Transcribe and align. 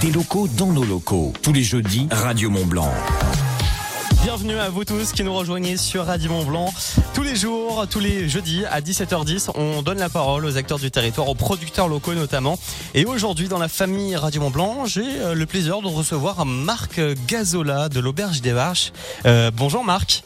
Des 0.00 0.10
locaux 0.12 0.48
dans 0.48 0.72
nos 0.72 0.84
locaux. 0.84 1.32
Tous 1.42 1.52
les 1.52 1.62
jeudis, 1.62 2.08
Radio 2.10 2.48
Mont 2.50 2.64
Blanc. 2.64 2.90
Bienvenue 4.22 4.56
à 4.56 4.70
vous 4.70 4.84
tous 4.84 5.12
qui 5.12 5.22
nous 5.22 5.34
rejoignez 5.34 5.76
sur 5.76 6.06
Radio 6.06 6.30
Mont 6.30 6.44
Blanc. 6.44 6.72
Tous 7.12 7.22
les 7.22 7.36
jours, 7.36 7.86
tous 7.90 8.00
les 8.00 8.28
jeudis 8.28 8.64
à 8.70 8.80
17h10, 8.80 9.50
on 9.54 9.82
donne 9.82 9.98
la 9.98 10.08
parole 10.08 10.46
aux 10.46 10.56
acteurs 10.56 10.78
du 10.78 10.90
territoire, 10.90 11.28
aux 11.28 11.34
producteurs 11.34 11.88
locaux 11.88 12.14
notamment. 12.14 12.58
Et 12.94 13.04
aujourd'hui, 13.04 13.48
dans 13.48 13.58
la 13.58 13.68
famille 13.68 14.16
Radio 14.16 14.40
Mont 14.40 14.50
Blanc, 14.50 14.86
j'ai 14.86 15.02
euh, 15.02 15.34
le 15.34 15.46
plaisir 15.46 15.80
de 15.82 15.88
recevoir 15.88 16.46
Marc 16.46 17.00
Gazola 17.28 17.88
de 17.88 18.00
l'Auberge 18.00 18.40
des 18.40 18.52
Vaches. 18.52 18.92
Euh, 19.26 19.50
bonjour 19.54 19.84
Marc. 19.84 20.24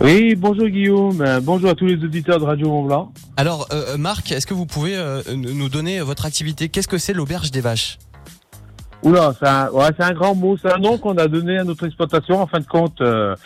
Oui, 0.00 0.34
bonjour 0.34 0.66
Guillaume, 0.66 1.20
euh, 1.20 1.40
bonjour 1.40 1.70
à 1.70 1.74
tous 1.74 1.86
les 1.86 1.94
auditeurs 2.02 2.40
de 2.40 2.44
Radio 2.44 2.68
Mont 2.68 2.84
Blanc. 2.84 3.12
Alors 3.36 3.68
euh, 3.72 3.96
Marc, 3.96 4.32
est-ce 4.32 4.46
que 4.46 4.54
vous 4.54 4.66
pouvez 4.66 4.96
euh, 4.96 5.22
nous 5.34 5.68
donner 5.68 6.00
votre 6.00 6.26
activité? 6.26 6.68
Qu'est-ce 6.68 6.88
que 6.88 6.98
c'est 6.98 7.12
l'Auberge 7.12 7.52
des 7.52 7.60
Vaches? 7.60 7.98
Oula, 9.04 9.34
c'est 9.38 9.46
un, 9.46 9.68
ouais, 9.68 9.90
un 9.98 10.12
grand 10.12 10.34
mot, 10.34 10.56
c'est 10.56 10.72
un 10.72 10.78
nom 10.78 10.96
qu'on 10.96 11.18
a 11.18 11.28
donné 11.28 11.58
à 11.58 11.64
notre 11.64 11.84
exploitation. 11.84 12.40
En 12.40 12.46
fin 12.46 12.60
de 12.60 12.66
compte, 12.66 13.02
euh, 13.02 13.36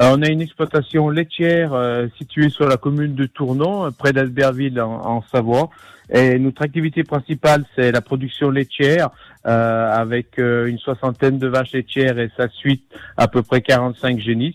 euh, 0.00 0.14
on 0.16 0.22
a 0.22 0.28
une 0.28 0.40
exploitation 0.40 1.10
laitière 1.10 1.74
euh, 1.74 2.06
située 2.16 2.48
sur 2.48 2.66
la 2.66 2.78
commune 2.78 3.14
de 3.14 3.26
Tournon, 3.26 3.84
euh, 3.84 3.90
près 3.90 4.14
d'Albertville 4.14 4.80
en, 4.80 4.92
en 5.04 5.22
Savoie. 5.30 5.68
Et 6.10 6.38
notre 6.38 6.62
activité 6.62 7.04
principale, 7.04 7.64
c'est 7.76 7.92
la 7.92 8.00
production 8.00 8.48
laitière, 8.50 9.10
euh, 9.46 9.94
avec 9.94 10.38
euh, 10.38 10.66
une 10.66 10.78
soixantaine 10.78 11.38
de 11.38 11.48
vaches 11.48 11.72
laitières 11.72 12.18
et 12.18 12.30
sa 12.34 12.48
suite, 12.48 12.84
à 13.18 13.28
peu 13.28 13.42
près 13.42 13.60
45 13.60 14.18
génisses. 14.20 14.54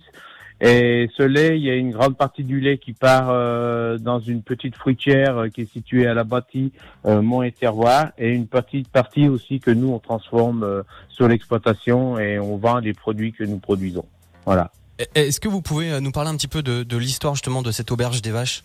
Et 0.62 1.10
ce 1.16 1.24
lait, 1.24 1.58
il 1.58 1.64
y 1.64 1.70
a 1.70 1.76
une 1.76 1.92
grande 1.92 2.18
partie 2.18 2.44
du 2.44 2.60
lait 2.60 2.78
qui 2.78 2.92
part 2.92 3.30
euh, 3.30 3.98
dans 3.98 4.20
une 4.20 4.42
petite 4.42 4.76
fruitière 4.76 5.38
euh, 5.38 5.48
qui 5.48 5.62
est 5.62 5.72
située 5.72 6.06
à 6.06 6.14
la 6.14 6.26
bâtie 6.26 6.74
euh, 7.06 7.22
Mont 7.22 7.44
et 7.44 7.52
Terroir, 7.52 8.10
et 8.18 8.30
une 8.30 8.48
petite 8.48 8.90
partie 8.90 9.30
aussi 9.30 9.60
que 9.62 9.72
nous 9.72 9.90
on 9.90 10.00
transforme 10.00 10.64
euh, 10.64 10.84
sur 11.08 11.30
l'exploitation 11.30 12.20
et 12.20 12.40
on 12.40 12.58
vend 12.58 12.80
les 12.80 12.94
produits 12.94 13.32
que 13.32 13.46
nous 13.46 13.60
produisons. 13.60 14.06
Voilà. 14.46 14.72
Est-ce 15.16 15.40
que 15.40 15.48
vous 15.48 15.62
pouvez 15.62 15.92
euh, 15.92 16.02
nous 16.02 16.12
parler 16.12 16.30
un 16.30 16.36
petit 16.36 16.50
peu 16.50 16.62
de, 16.62 16.84
de 16.84 16.98
l'histoire 16.98 17.36
justement 17.36 17.62
de 17.62 17.72
cette 17.72 17.90
Auberge 17.92 18.22
des 18.22 18.32
Vaches? 18.32 18.64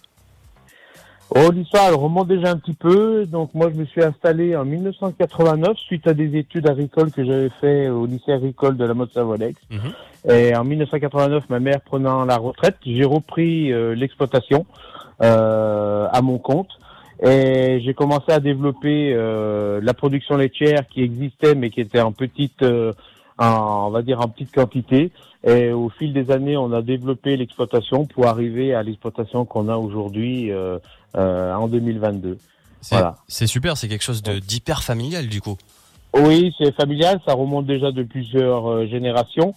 Oh, 1.36 1.50
l'histoire, 1.50 1.86
elle 1.88 1.94
remonte 1.94 2.28
déjà 2.28 2.50
un 2.50 2.56
petit 2.56 2.74
peu. 2.74 3.26
Donc, 3.26 3.54
moi, 3.54 3.68
je 3.68 3.80
me 3.80 3.84
suis 3.86 4.02
installé 4.02 4.54
en 4.54 4.64
1989 4.64 5.76
suite 5.78 6.06
à 6.06 6.14
des 6.14 6.38
études 6.38 6.68
agricoles 6.68 7.10
que 7.10 7.24
j'avais 7.24 7.48
fait 7.60 7.88
au 7.88 8.06
lycée 8.06 8.32
agricole 8.32 8.76
de 8.76 8.84
la 8.84 8.94
motte 8.94 9.12
Savolex. 9.12 9.60
Mhm. 9.68 10.32
Et 10.32 10.54
en 10.54 10.62
1989, 10.62 11.50
ma 11.50 11.58
mère 11.58 11.80
prenant 11.80 12.24
la 12.24 12.36
retraite, 12.36 12.76
j'ai 12.86 13.04
repris 13.04 13.72
euh, 13.72 13.96
l'exploitation 13.96 14.64
euh, 15.22 16.06
à 16.12 16.22
mon 16.22 16.38
compte. 16.38 16.70
Et 17.20 17.80
j'ai 17.84 17.94
commencé 17.94 18.30
à 18.30 18.38
développer 18.38 19.12
euh, 19.12 19.80
la 19.82 19.94
production 19.94 20.36
laitière 20.36 20.86
qui 20.86 21.02
existait, 21.02 21.56
mais 21.56 21.70
qui 21.70 21.80
était 21.80 22.00
en 22.00 22.12
petite, 22.12 22.62
euh, 22.62 22.92
en, 23.38 23.86
on 23.88 23.90
va 23.90 24.02
dire 24.02 24.20
en 24.20 24.28
petite 24.28 24.54
quantité. 24.54 25.10
Et 25.46 25.70
au 25.72 25.90
fil 25.90 26.12
des 26.12 26.30
années, 26.30 26.56
on 26.56 26.72
a 26.72 26.80
développé 26.80 27.36
l'exploitation 27.36 28.06
pour 28.06 28.26
arriver 28.26 28.74
à 28.74 28.82
l'exploitation 28.82 29.44
qu'on 29.44 29.68
a 29.68 29.76
aujourd'hui 29.76 30.50
euh, 30.50 30.78
en 31.14 31.68
2022. 31.68 32.38
C'est 32.80 32.96
Voilà. 32.96 33.16
c'est 33.28 33.46
super, 33.46 33.76
c'est 33.76 33.88
quelque 33.88 34.04
chose 34.04 34.22
de- 34.22 34.38
d'hyper 34.38 34.82
familial 34.82 35.26
du 35.28 35.40
coup. 35.40 35.56
Oui, 36.16 36.54
c'est 36.58 36.72
familial, 36.74 37.20
ça 37.26 37.34
remonte 37.34 37.66
déjà 37.66 37.90
de 37.92 38.02
plusieurs 38.02 38.68
euh, 38.70 38.86
générations. 38.86 39.54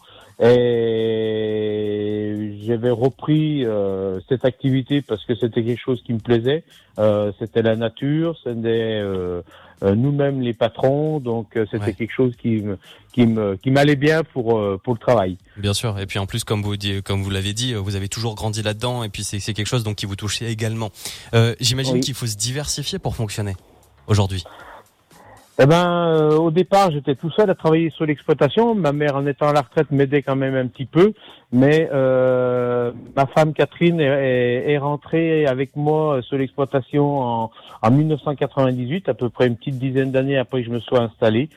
Et 1.38 2.58
j'avais 2.66 2.90
repris 2.90 3.66
euh, 3.66 4.20
cette 4.30 4.46
activité 4.46 5.02
parce 5.02 5.24
que 5.26 5.36
c'était 5.36 5.64
quelque 5.64 5.80
chose 5.82 6.02
qui 6.04 6.14
me 6.14 6.20
plaisait. 6.20 6.64
Euh, 7.00 7.32
c'était 7.40 7.62
la 7.62 7.76
nature, 7.76 8.36
c'était 8.44 9.00
euh, 9.02 9.04
euh, 9.06 9.42
nous-mêmes 9.82 10.42
les 10.42 10.54
patrons, 10.54 11.20
donc 11.20 11.56
euh, 11.56 11.66
c'était 11.72 11.86
Ouais. 11.86 11.94
quelque 11.94 12.14
chose 12.14 12.34
qui 12.42 12.62
me 12.62 12.78
qui 13.14 13.26
me 13.26 13.56
qui 13.56 13.72
m'allait 13.72 13.96
bien 13.96 14.24
pour 14.24 14.58
euh, 14.58 14.80
pour 14.84 14.94
le 14.94 15.00
travail. 15.00 15.38
Bien 15.58 15.74
sûr. 15.74 15.98
Et 16.00 16.06
puis 16.06 16.20
en 16.20 16.26
plus, 16.26 16.44
comme 16.44 16.62
vous 16.62 16.78
dit, 16.78 17.02
comme 17.04 17.22
vous 17.24 17.30
l'avez 17.30 17.54
dit, 17.54 17.74
vous 17.74 17.96
avez 17.96 18.10
toujours 18.10 18.36
grandi 18.36 18.62
là-dedans, 18.64 19.04
et 19.04 19.10
puis 19.10 19.24
c'est 19.24 19.40
c'est 19.40 19.54
quelque 19.54 19.68
chose 19.68 19.84
donc 19.84 19.96
qui 19.98 20.06
vous 20.06 20.16
touchait 20.16 20.52
également. 20.52 20.90
Euh, 21.34 21.56
J'imagine 21.60 21.96
Oui. 21.96 22.00
qu'il 22.02 22.14
faut 22.14 22.28
se 22.28 22.38
diversifier 22.38 23.00
pour 23.00 23.16
fonctionner 23.16 23.56
aujourd'hui. 24.08 24.44
Eh 25.60 25.66
ben, 25.66 26.14
euh, 26.14 26.38
au 26.38 26.52
départ, 26.52 26.92
j'étais 26.92 27.16
tout 27.16 27.32
seul 27.32 27.50
à 27.50 27.56
travailler 27.56 27.90
sur 27.90 28.06
l'exploitation. 28.06 28.76
Ma 28.76 28.92
mère, 28.92 29.16
en 29.16 29.26
étant 29.26 29.48
à 29.48 29.54
la 29.54 29.62
retraite, 29.62 29.90
m'aidait 29.90 30.22
quand 30.22 30.36
même 30.36 30.54
un 30.54 30.68
petit 30.68 30.86
peu. 30.86 31.14
Mais 31.52 31.90
euh, 31.92 32.92
ma 33.16 33.26
femme 33.26 33.54
Catherine 33.54 34.00
est, 34.00 34.78
rentrée 34.78 35.48
avec 35.48 35.76
moi 35.76 36.22
sur 36.22 36.38
l'exploitation 36.38 37.20
en, 37.20 37.52
en 37.82 37.92
1998, 37.92 39.10
à 39.10 39.16
peu 39.16 39.30
près 39.30 39.48
une 39.48 39.56
petite 39.56 39.80
dizaine 39.80 40.12
d'années 40.12 40.38
après 40.38 40.62
que 40.62 40.68
je 40.68 40.74
me 40.74 40.80
sois 40.80 41.02
installé. 41.02 41.50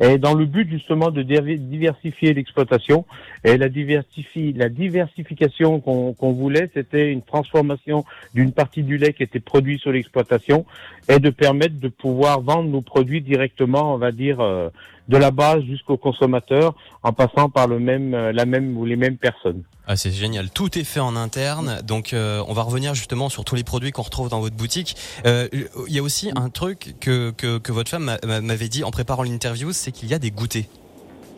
Et 0.00 0.18
dans 0.18 0.34
le 0.34 0.46
but 0.46 0.68
justement 0.70 1.10
de 1.10 1.22
diver- 1.22 1.58
diversifier 1.58 2.32
l'exploitation. 2.32 3.04
Et 3.44 3.56
la, 3.56 3.68
diversifie, 3.68 4.52
la 4.52 4.68
diversification 4.68 5.80
qu'on 5.80 6.12
qu'on 6.12 6.32
voulait, 6.32 6.70
c'était 6.72 7.10
une 7.10 7.22
transformation 7.22 8.04
d'une 8.34 8.52
partie 8.52 8.82
du 8.82 8.96
lait 8.96 9.12
qui 9.12 9.24
était 9.24 9.40
produit 9.40 9.78
sur 9.78 9.90
l'exploitation 9.90 10.64
et 11.08 11.18
de 11.18 11.30
permettre 11.30 11.80
de 11.80 11.88
pouvoir 11.88 12.40
vendre 12.40 12.68
nos 12.68 12.80
produits 12.80 13.20
directement, 13.22 13.47
on 13.60 13.98
va 13.98 14.12
dire, 14.12 14.40
euh, 14.40 14.70
de 15.08 15.16
la 15.16 15.30
base 15.30 15.62
jusqu'au 15.64 15.96
consommateur, 15.96 16.74
en 17.02 17.12
passant 17.12 17.48
par 17.48 17.66
le 17.66 17.78
même, 17.78 18.14
euh, 18.14 18.32
la 18.32 18.44
même 18.44 18.76
ou 18.76 18.84
les 18.84 18.96
mêmes 18.96 19.16
personnes. 19.16 19.62
Ah, 19.86 19.96
c'est 19.96 20.10
génial. 20.12 20.50
Tout 20.50 20.78
est 20.78 20.84
fait 20.84 21.00
en 21.00 21.16
interne. 21.16 21.80
Donc, 21.82 22.12
euh, 22.12 22.42
on 22.46 22.52
va 22.52 22.62
revenir 22.62 22.94
justement 22.94 23.30
sur 23.30 23.44
tous 23.44 23.54
les 23.54 23.64
produits 23.64 23.90
qu'on 23.90 24.02
retrouve 24.02 24.28
dans 24.28 24.40
votre 24.40 24.56
boutique. 24.56 24.96
Euh, 25.24 25.48
Il 25.86 25.94
y 25.94 25.98
a 25.98 26.02
aussi 26.02 26.30
un 26.36 26.50
truc 26.50 26.94
que, 27.00 27.30
que, 27.30 27.56
que 27.58 27.72
votre 27.72 27.90
femme 27.90 28.04
m'a- 28.04 28.18
m'a- 28.26 28.40
m'avait 28.42 28.68
dit 28.68 28.84
en 28.84 28.90
préparant 28.90 29.22
l'interview, 29.22 29.72
c'est 29.72 29.92
qu'il 29.92 30.08
y 30.10 30.14
a 30.14 30.18
des 30.18 30.30
goûters. 30.30 30.64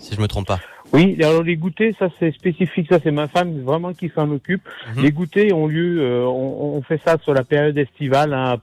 Si 0.00 0.15
je 0.16 0.20
me 0.20 0.26
trompe 0.26 0.47
pas. 0.49 0.59
Oui, 0.93 1.17
alors 1.23 1.43
les 1.43 1.56
goûters, 1.56 1.93
ça 1.99 2.09
c'est 2.19 2.33
spécifique, 2.33 2.89
ça 2.91 2.99
c'est 3.03 3.12
ma 3.12 3.28
femme 3.28 3.61
vraiment 3.62 3.95
qui 3.95 4.09
s'en 4.09 4.31
occupe. 4.31 4.69
Mhm. 4.97 5.03
Les 5.03 5.12
goûters 5.12 5.56
ont 5.56 5.67
lieu, 5.67 6.01
euh, 6.01 6.25
on, 6.27 6.77
on 6.77 6.83
fait 6.83 7.01
ça 7.05 7.17
sur 7.23 7.33
la 7.33 7.45
période 7.45 7.78
estivale, 7.78 8.34
hein, 8.34 8.56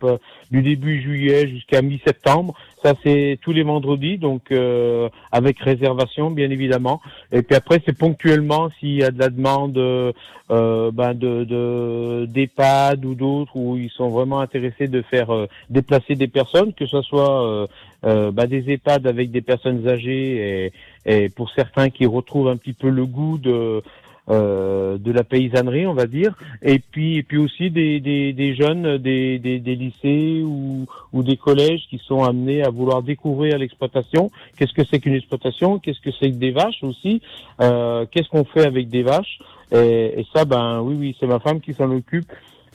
du 0.51 0.61
début 0.61 1.01
juillet 1.01 1.47
jusqu'à 1.47 1.81
mi-septembre. 1.81 2.53
Ça 2.83 2.93
c'est 3.03 3.39
tous 3.41 3.53
les 3.53 3.63
vendredis, 3.63 4.17
donc 4.17 4.51
euh, 4.51 5.09
avec 5.31 5.59
réservation 5.59 6.29
bien 6.29 6.49
évidemment. 6.49 7.01
Et 7.31 7.41
puis 7.41 7.55
après 7.55 7.81
c'est 7.85 7.97
ponctuellement 7.97 8.69
s'il 8.79 8.95
y 8.95 9.03
a 9.03 9.11
de 9.11 9.19
la 9.19 9.29
demande 9.29 9.77
euh, 9.77 10.11
euh, 10.51 10.91
ben 10.91 11.13
de 11.13 11.43
de 11.43 12.25
d'EHPAD 12.25 13.03
ou 13.03 13.15
d'autres 13.15 13.55
où 13.55 13.77
ils 13.77 13.89
sont 13.89 14.09
vraiment 14.09 14.39
intéressés 14.39 14.87
de 14.87 15.01
faire 15.01 15.33
euh, 15.33 15.47
déplacer 15.69 16.15
des 16.15 16.27
personnes, 16.27 16.73
que 16.73 16.85
ce 16.85 17.01
soit 17.01 17.67
euh, 18.05 18.31
ben, 18.31 18.45
des 18.45 18.71
EHPAD 18.71 19.07
avec 19.07 19.31
des 19.31 19.41
personnes 19.41 19.87
âgées 19.87 20.65
et, 20.65 20.71
et 21.07 21.29
pour 21.29 21.49
certains 21.59 21.89
qui 21.89 22.05
retrouvent 22.05 22.49
un 22.49 22.57
petit 22.57 22.73
peu 22.73 22.89
le 22.89 23.05
goût 23.05 23.37
de 23.39 23.81
euh, 24.29 24.97
de 24.97 25.11
la 25.13 25.23
paysannerie, 25.23 25.87
on 25.87 25.93
va 25.93 26.05
dire, 26.05 26.35
et 26.61 26.79
puis 26.79 27.15
et 27.15 27.23
puis 27.23 27.37
aussi 27.37 27.71
des, 27.71 28.01
des, 28.01 28.33
des 28.33 28.55
jeunes 28.55 28.97
des, 28.97 29.39
des, 29.39 29.59
des 29.59 29.75
lycées 29.75 30.41
ou, 30.43 30.85
ou 31.13 31.23
des 31.23 31.37
collèges 31.37 31.83
qui 31.89 31.97
sont 31.97 32.23
amenés 32.23 32.61
à 32.61 32.69
vouloir 32.69 33.01
découvrir 33.03 33.57
l'exploitation. 33.57 34.29
Qu'est-ce 34.57 34.73
que 34.73 34.83
c'est 34.83 34.99
qu'une 34.99 35.15
exploitation? 35.15 35.79
Qu'est-ce 35.79 36.01
que 36.01 36.11
c'est 36.11 36.29
que 36.29 36.35
des 36.35 36.51
vaches 36.51 36.83
aussi? 36.83 37.21
Euh, 37.61 38.05
Qu'est-ce 38.11 38.27
qu'on 38.27 38.43
fait 38.43 38.65
avec 38.65 38.89
des 38.89 39.03
vaches? 39.03 39.39
Et, 39.71 40.19
et 40.19 40.25
ça, 40.33 40.43
ben 40.43 40.81
oui, 40.81 40.95
oui, 40.99 41.15
c'est 41.17 41.27
ma 41.27 41.39
femme 41.39 41.61
qui 41.61 41.73
s'en 41.73 41.89
occupe. 41.89 42.29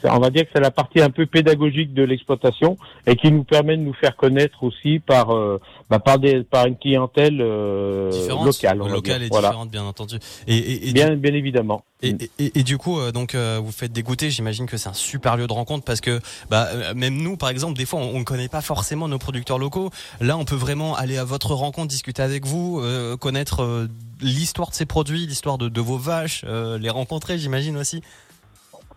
On 0.05 0.19
va 0.19 0.31
dire 0.31 0.43
que 0.45 0.51
c'est 0.55 0.61
la 0.61 0.71
partie 0.71 1.01
un 1.01 1.11
peu 1.11 1.27
pédagogique 1.27 1.95
de 1.95 2.03
l'exploitation 2.03 2.77
et 3.07 3.17
qui 3.17 3.31
nous 3.31 3.45
permet 3.45 3.77
de 3.77 3.83
nous 3.83 3.95
faire 3.95 4.17
connaître 4.17 4.63
aussi 4.63 4.99
par 4.99 5.31
euh, 5.35 5.61
bah, 5.91 5.99
par 5.99 6.19
des 6.19 6.43
par 6.43 6.67
une 6.67 6.77
clientèle 6.77 7.41
euh, 7.41 8.11
locale. 8.45 8.79
locale 8.79 9.23
et 9.23 9.29
Voilà. 9.29 9.49
différente, 9.49 9.71
bien 9.71 9.85
entendu. 9.85 10.17
Et, 10.47 10.57
et, 10.57 10.89
et 10.89 10.93
Bien, 10.93 11.15
bien 11.17 11.35
évidemment. 11.35 11.85
Et, 12.03 12.09
et, 12.09 12.31
et- 12.39 12.59
et 12.61 12.62
du 12.65 12.79
coup, 12.79 12.99
euh, 12.99 13.12
donc 13.12 13.35
euh, 13.35 13.61
vous 13.62 13.71
faites 13.71 13.93
des 13.93 14.03
goûters. 14.03 14.31
J'imagine 14.31 14.67
que 14.67 14.77
c'est 14.77 14.89
un 14.89 14.93
super 14.95 15.37
lieu 15.37 15.47
de 15.47 15.53
rencontre 15.53 15.85
parce 15.85 16.01
que 16.01 16.21
bah, 16.51 16.67
euh, 16.73 16.95
même 16.95 17.17
nous, 17.17 17.37
par 17.37 17.49
exemple, 17.49 17.79
des 17.79 17.87
fois, 17.87 18.01
on 18.01 18.19
ne 18.19 18.25
connaît 18.25 18.49
pas 18.49 18.61
forcément 18.61 19.07
nos 19.09 19.19
producteurs 19.19 19.59
locaux. 19.59 19.91
Là, 20.21 20.37
on 20.37 20.45
peut 20.45 20.57
vraiment 20.57 20.97
aller 20.97 21.17
à 21.17 21.25
votre 21.25 21.55
rencontre, 21.55 21.89
discuter 21.89 22.23
avec 22.23 22.45
vous, 22.45 22.81
euh, 22.81 23.17
connaître 23.17 23.87
l'histoire 24.21 24.71
de 24.71 24.75
ces 24.75 24.87
produits, 24.87 25.26
l'histoire 25.26 25.59
de, 25.59 25.69
de 25.69 25.81
vos 25.81 25.99
vaches, 25.99 26.44
euh, 26.47 26.79
les 26.79 26.91
rencontrer, 26.91 27.38
j'imagine 27.38 27.76
aussi. 27.76 28.03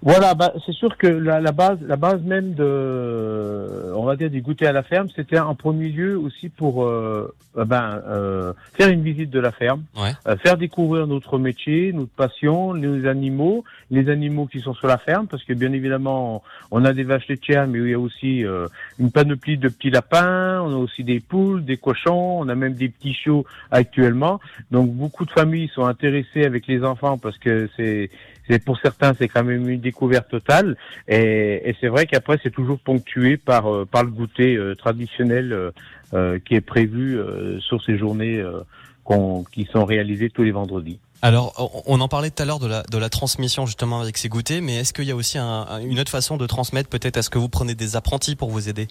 Voilà, 0.06 0.36
bah, 0.36 0.54
c'est 0.64 0.72
sûr 0.72 0.98
que 0.98 1.08
la, 1.08 1.42
la 1.42 1.52
base, 1.52 1.80
la 1.82 1.96
base 1.96 2.22
même 2.22 2.54
de, 2.54 3.92
on 3.96 4.04
va 4.04 4.16
dire, 4.16 4.30
du 4.30 4.42
goûter 4.42 4.68
à 4.68 4.72
la 4.72 4.84
ferme, 4.84 5.08
c'était 5.16 5.40
en 5.40 5.56
premier 5.56 5.90
lieu 5.90 6.16
aussi 6.16 6.50
pour, 6.50 6.84
euh, 6.86 7.34
euh, 7.58 7.66
ben, 7.66 8.04
euh, 8.08 8.54
faire 8.76 8.90
une 8.90 9.02
visite 9.02 9.32
de 9.32 9.40
la 9.40 9.52
ferme, 9.52 9.82
Ouais. 10.00 10.12
euh, 10.28 10.38
faire 10.38 10.58
découvrir 10.58 11.08
notre 11.08 11.40
métier, 11.40 11.92
notre 11.92 12.12
passion, 12.12 12.74
les 12.74 13.08
animaux, 13.08 13.64
les 13.90 14.08
animaux 14.12 14.46
qui 14.46 14.60
sont 14.60 14.76
sur 14.76 14.86
la 14.88 15.00
ferme, 15.00 15.26
parce 15.26 15.44
que 15.44 15.54
bien 15.54 15.74
évidemment, 15.74 16.44
on 16.70 16.86
a 16.86 16.94
des 16.94 17.04
vaches 17.04 17.28
laitières, 17.28 17.66
mais 17.68 17.80
il 17.80 17.90
y 17.90 17.94
a 17.96 18.00
aussi 18.00 18.46
euh, 18.46 18.68
une 19.00 19.10
panoplie 19.12 19.58
de 19.58 19.70
petits 19.70 19.90
lapins, 19.90 20.62
on 20.62 20.72
a 20.72 20.78
aussi 20.78 21.04
des 21.04 21.20
poules, 21.20 21.66
des 21.66 21.78
cochons, 21.78 22.42
on 22.42 22.48
a 22.48 22.54
même 22.54 22.76
des 22.76 22.90
petits 22.90 23.16
chiots 23.16 23.44
actuellement. 23.72 24.40
Donc 24.70 24.92
beaucoup 24.92 25.26
de 25.26 25.32
familles 25.32 25.70
sont 25.74 25.86
intéressées 25.86 26.46
avec 26.46 26.68
les 26.68 26.84
enfants 26.84 27.18
parce 27.18 27.40
que 27.40 27.68
c'est 27.76 28.12
c'est 28.48 28.64
pour 28.64 28.78
certains 28.80 29.14
c'est 29.14 29.28
quand 29.28 29.44
même 29.44 29.70
une 29.70 29.82
découverte 29.82 30.30
totale. 30.30 30.78
Et, 31.08 31.70
et 31.70 31.76
c'est 31.80 31.88
vrai 31.88 32.06
qu'après 32.06 32.40
c'est 32.44 32.52
toujours 32.52 32.80
ponctué 32.80 33.38
par 33.38 33.74
euh, 33.74 33.86
par 33.86 34.04
le 34.04 34.12
goûter 34.12 34.56
euh, 34.56 34.76
traditionnel 34.76 35.72
euh, 36.14 36.40
qui 36.40 36.56
est 36.56 36.62
prévu 36.62 37.20
sur 37.60 37.84
ces 37.84 37.98
journées 37.98 38.44
qui 39.52 39.66
sont 39.66 39.86
réalisées 39.86 40.30
tous 40.30 40.44
les 40.44 40.52
vendredis. 40.52 41.00
Alors, 41.22 41.84
on 41.88 42.00
en 42.02 42.08
parlait 42.08 42.30
tout 42.30 42.44
à 42.44 42.46
l'heure 42.46 42.60
de 42.60 42.68
la, 42.68 42.84
de 42.84 42.98
la 42.98 43.10
transmission 43.10 43.66
justement 43.66 44.02
avec 44.02 44.18
ces 44.18 44.30
goûters, 44.30 44.62
mais 44.62 44.76
est-ce 44.76 44.94
qu'il 44.94 45.06
y 45.06 45.12
a 45.12 45.16
aussi 45.16 45.38
une 45.40 46.00
autre 46.00 46.12
façon 46.12 46.38
de 46.38 46.46
transmettre 46.46 46.90
Peut-être? 46.90 47.18
Est-ce 47.18 47.30
que 47.30 47.40
vous 47.40 47.50
prenez 47.50 47.74
des 47.74 47.96
apprentis 47.96 48.36
pour 48.36 48.50
vous 48.50 48.70
aider? 48.70 48.88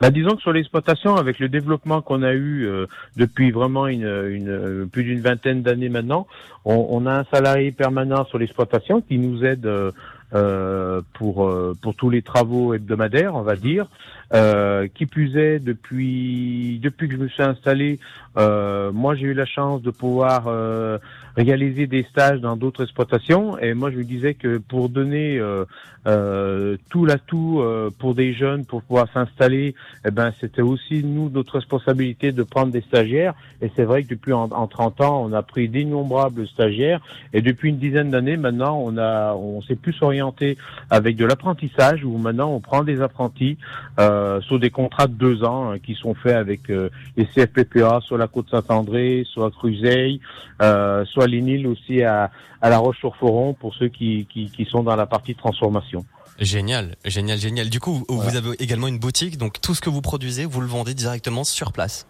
Bah, 0.00 0.10
disons 0.10 0.36
que 0.36 0.42
sur 0.42 0.52
l'exploitation, 0.52 1.16
avec 1.16 1.38
le 1.38 1.48
développement 1.48 2.02
qu'on 2.02 2.22
a 2.22 2.32
eu 2.32 2.66
euh, 2.66 2.86
depuis 3.16 3.50
vraiment 3.50 3.86
une, 3.86 4.06
une 4.06 4.88
plus 4.88 5.04
d'une 5.04 5.20
vingtaine 5.20 5.62
d'années 5.62 5.88
maintenant, 5.88 6.26
on, 6.64 6.86
on, 6.90 7.06
a 7.06 7.20
un 7.20 7.24
salarié 7.32 7.72
permanent 7.72 8.24
sur 8.26 8.38
l'exploitation 8.38 9.00
qui 9.00 9.18
nous 9.18 9.44
aide 9.44 9.66
euh, 9.66 9.92
euh 10.34 11.02
pour 11.14 11.52
pour 11.80 11.94
tous 11.94 12.10
les 12.10 12.22
travaux 12.22 12.74
hebdomadaires, 12.74 13.34
on 13.34 13.42
va 13.42 13.56
dire. 13.56 13.86
Euh, 14.34 14.88
qui 14.92 15.06
plus 15.06 15.36
est, 15.36 15.60
depuis 15.60 16.80
depuis 16.82 17.06
que 17.06 17.14
je 17.14 17.20
me 17.20 17.28
suis 17.28 17.44
installé, 17.44 18.00
euh, 18.36 18.90
moi 18.90 19.14
j'ai 19.14 19.26
eu 19.26 19.34
la 19.34 19.46
chance 19.46 19.82
de 19.82 19.92
pouvoir 19.92 20.46
euh, 20.48 20.98
réaliser 21.36 21.86
des 21.86 22.02
stages 22.04 22.40
dans 22.40 22.56
d'autres 22.56 22.84
exploitations. 22.84 23.58
Et 23.58 23.74
moi 23.74 23.90
je 23.90 23.96
me 23.98 24.04
disais 24.04 24.34
que 24.34 24.58
pour 24.58 24.88
donner 24.88 25.40
tout 26.88 27.04
l'atout 27.04 27.62
pour 27.98 28.14
des 28.14 28.32
jeunes 28.32 28.64
pour 28.64 28.82
pouvoir 28.82 29.08
s'installer, 29.12 29.74
eh 30.06 30.10
ben 30.10 30.32
c'était 30.40 30.62
aussi 30.62 31.02
nous 31.04 31.28
notre 31.30 31.54
responsabilité 31.54 32.32
de 32.32 32.42
prendre 32.42 32.72
des 32.72 32.80
stagiaires. 32.80 33.34
Et 33.60 33.70
c'est 33.74 33.84
vrai 33.84 34.04
que 34.04 34.10
depuis 34.10 34.32
en, 34.32 34.44
en 34.52 34.66
30 34.66 35.00
ans, 35.00 35.22
on 35.24 35.32
a 35.32 35.42
pris 35.42 35.68
d'innombrables 35.68 36.46
stagiaires. 36.46 37.00
Et 37.32 37.42
depuis 37.42 37.70
une 37.70 37.78
dizaine 37.78 38.10
d'années 38.10 38.36
maintenant, 38.36 38.80
on 38.82 38.96
a 38.96 39.34
on 39.34 39.60
s'est 39.62 39.76
plus 39.76 39.96
orienté 40.02 40.56
avec 40.90 41.16
de 41.16 41.24
l'apprentissage 41.24 42.04
où 42.04 42.16
maintenant 42.18 42.50
on 42.52 42.60
prend 42.60 42.84
des 42.84 43.00
apprentis. 43.00 43.58
Euh, 43.98 44.26
euh, 44.26 44.40
sur 44.40 44.58
des 44.58 44.70
contrats 44.70 45.06
de 45.06 45.12
deux 45.12 45.44
ans 45.44 45.70
hein, 45.70 45.78
qui 45.78 45.94
sont 45.94 46.14
faits 46.14 46.36
avec 46.36 46.70
euh, 46.70 46.88
les 47.16 47.26
CFPPA 47.26 48.00
sur 48.02 48.18
la 48.18 48.26
côte 48.26 48.48
Saint-André, 48.50 49.24
soit 49.26 49.50
Cruzeil, 49.50 50.20
euh, 50.62 51.04
soit 51.26 51.36
l'INIL 51.36 51.66
aussi 51.66 52.02
à, 52.02 52.30
La 52.62 52.78
Roche-sur-Foron 52.78 53.54
pour 53.54 53.74
ceux 53.74 53.88
qui, 53.88 54.26
sont 54.70 54.82
dans 54.82 54.96
la 54.96 55.06
partie 55.06 55.34
transformation. 55.34 56.04
Génial, 56.38 56.96
génial, 57.04 57.38
génial. 57.38 57.70
Du 57.70 57.80
coup, 57.80 58.04
vous 58.08 58.36
avez 58.36 58.50
également 58.58 58.88
une 58.88 58.98
boutique, 58.98 59.38
donc 59.38 59.60
tout 59.60 59.74
ce 59.74 59.80
que 59.80 59.90
vous 59.90 60.02
produisez, 60.02 60.44
vous 60.44 60.60
le 60.60 60.66
vendez 60.66 60.94
directement 60.94 61.44
sur 61.44 61.72
place. 61.72 62.06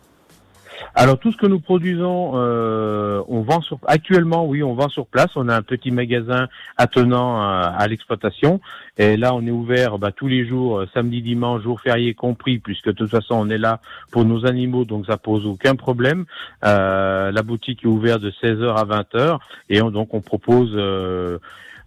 Alors 0.94 1.18
tout 1.18 1.32
ce 1.32 1.36
que 1.36 1.46
nous 1.46 1.60
produisons, 1.60 2.32
euh, 2.34 3.22
on 3.28 3.42
vend 3.42 3.60
sur 3.60 3.78
actuellement, 3.86 4.46
oui, 4.46 4.62
on 4.62 4.74
vend 4.74 4.88
sur 4.88 5.06
place. 5.06 5.30
On 5.36 5.48
a 5.48 5.56
un 5.56 5.62
petit 5.62 5.90
magasin 5.90 6.48
attenant 6.76 7.40
à, 7.40 7.86
l'exploitation, 7.88 8.60
et 8.98 9.16
là 9.16 9.34
on 9.34 9.46
est 9.46 9.50
ouvert 9.50 9.98
bah, 9.98 10.10
tous 10.12 10.26
les 10.26 10.46
jours, 10.46 10.78
euh, 10.78 10.88
samedi, 10.94 11.22
dimanche, 11.22 11.62
jour 11.62 11.80
férié 11.80 12.14
compris, 12.14 12.58
puisque 12.58 12.86
de 12.86 12.92
toute 12.92 13.10
façon 13.10 13.34
on 13.34 13.48
est 13.48 13.58
là 13.58 13.80
pour 14.10 14.24
nos 14.24 14.46
animaux, 14.46 14.84
donc 14.84 15.06
ça 15.06 15.16
pose 15.16 15.46
aucun 15.46 15.76
problème. 15.76 16.24
Euh, 16.64 17.30
la 17.30 17.42
boutique 17.42 17.84
est 17.84 17.88
ouverte 17.88 18.20
de 18.20 18.30
16h 18.30 18.74
à 18.74 18.84
20h, 18.84 19.38
et 19.68 19.78
donc 19.78 20.14
on 20.14 20.20
propose 20.20 20.76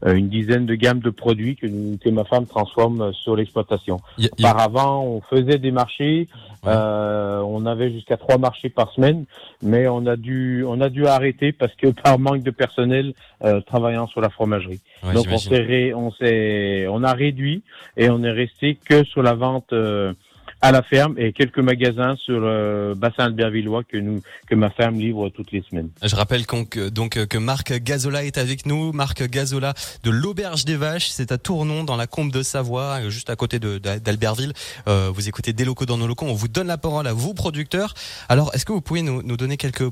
une 0.06 0.30
dizaine 0.30 0.66
de 0.66 0.76
gammes 0.76 1.00
de 1.00 1.10
produits 1.10 1.56
que, 1.56 1.68
que 1.98 2.10
ma 2.10 2.24
femme 2.24 2.46
transforme 2.46 3.12
sur 3.14 3.36
l'exploitation. 3.36 4.00
Auparavant, 4.38 5.04
on 5.04 5.22
faisait 5.22 5.58
des 5.58 5.72
marchés, 5.72 6.28
euh, 6.66 7.40
on 7.40 7.66
avait 7.66 7.92
jusqu'à 7.92 8.18
trois 8.18 8.38
marchés 8.38 8.70
par 8.70 8.92
semaine, 8.94 9.26
mais 9.62 9.88
on 9.88 10.06
a 10.06 10.16
dû 10.16 10.64
on 10.68 10.82
a 10.82 10.90
dû 10.90 11.08
arrêter 11.08 11.52
parce 11.52 11.74
que 11.76 11.88
par 11.88 12.20
manque 12.20 12.44
de 12.44 12.52
personnel 12.52 13.14
euh, 13.44 13.62
travaillant 13.62 14.08
sur 14.08 14.22
la 14.22 14.30
fromagerie. 14.30 14.82
Donc 15.14 15.28
on 15.32 15.38
s'est 15.38 15.94
on 15.94 16.12
s'est 16.12 16.88
on 16.90 17.04
a 17.04 17.14
réduit 17.14 17.64
et 17.96 18.10
on 18.10 18.24
est 18.24 18.32
resté 18.32 18.76
que 18.76 19.04
sur 19.06 19.24
la 19.24 19.34
vente 19.34 19.72
euh, 19.74 20.14
à 20.62 20.72
la 20.72 20.82
ferme 20.82 21.16
et 21.18 21.34
quelques 21.34 21.60
magasins 21.60 22.16
sur 22.18 22.40
le 22.40 22.94
bassin 22.96 23.26
albervillois 23.26 23.84
que 23.84 23.98
nous 23.98 24.22
que 24.48 24.56
ma 24.56 24.70
ferme 24.70 25.00
livre 25.00 25.30
toutes 25.30 25.52
les 25.52 25.64
semaines. 25.70 25.90
Je 26.04 26.16
rappelle 26.16 26.46
que, 26.46 26.90
donc 26.90 27.26
que 27.26 27.38
Marc 27.38 27.74
Gazola 27.74 28.24
est 28.24 28.38
avec 28.38 28.66
nous, 28.66 28.92
Marc 28.92 29.24
Gazola 29.24 29.74
de 30.04 30.10
l'auberge 30.10 30.66
des 30.66 30.76
vaches, 30.76 31.10
c'est 31.10 31.32
à 31.32 31.38
Tournon 31.38 31.84
dans 31.84 31.96
la 31.96 32.08
Combe 32.08 32.32
de 32.32 32.44
Savoie, 32.44 33.10
juste 33.10 33.30
à 33.30 33.36
côté 33.36 33.60
d'Albertville. 33.60 34.54
Euh, 34.88 35.12
vous 35.14 35.28
écoutez 35.28 35.54
des 35.54 35.66
locaux 35.66 35.86
dans 35.86 35.98
nos 35.98 36.08
locaux, 36.08 36.26
on 36.26 36.34
vous 36.34 36.48
donne 36.48 36.68
la 36.68 36.78
parole 36.78 37.08
à 37.08 37.14
vous 37.14 37.34
producteurs. 37.34 37.94
Alors, 38.28 38.54
est-ce 38.54 38.66
que 38.66 38.72
vous 38.72 38.82
pouvez 38.82 39.02
nous, 39.02 39.22
nous 39.24 39.38
donner 39.38 39.58
quelques 39.58 39.90